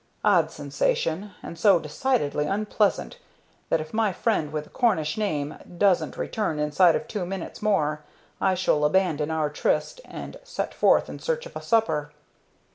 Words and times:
Odd 0.25 0.49
sensation, 0.49 1.29
and 1.43 1.59
so 1.59 1.77
decidedly 1.77 2.47
unpleasant 2.47 3.19
that 3.69 3.79
if 3.79 3.93
my 3.93 4.11
friend 4.11 4.51
with 4.51 4.63
the 4.63 4.69
Cornish 4.71 5.15
name 5.15 5.55
doesn't 5.77 6.17
return 6.17 6.57
inside 6.57 6.95
of 6.95 7.07
two 7.07 7.23
minutes 7.23 7.61
more 7.61 8.01
I 8.41 8.55
shall 8.55 8.83
abandon 8.83 9.29
our 9.29 9.51
tryst 9.51 10.01
and 10.03 10.37
set 10.43 10.73
forth 10.73 11.07
in 11.07 11.19
search 11.19 11.45
of 11.45 11.55
a 11.55 11.61
supper." 11.61 12.11